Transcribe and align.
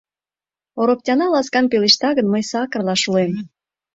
Ороптяна 0.81 1.25
ласкан 1.33 1.65
пелешта 1.71 2.09
гын, 2.17 2.27
мый 2.29 2.43
сакырла 2.51 2.95
шулем. 3.03 3.31